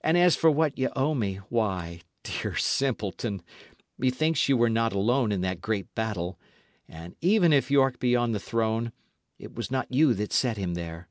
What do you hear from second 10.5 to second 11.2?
him there.